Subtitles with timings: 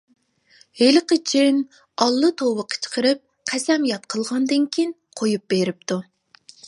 [0.79, 1.59] ھېلىقى جىن
[2.05, 3.21] ئاللا-توۋا قىچقىرىپ
[3.53, 6.01] قەسەمياد قىلغاندىن كېيىن قويۇپ بېرىپتۇ.